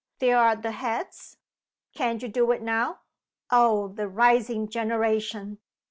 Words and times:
There 0.17 0.35
are 0.39 0.55
the 0.55 0.71
heads. 0.71 1.37
Can't 1.93 2.23
you 2.23 2.27
do 2.27 2.49
it 2.53 2.63
now? 2.63 3.01
Oh, 3.51 3.89
the 3.89 4.07
rising 4.07 4.67
generation! 4.67 5.59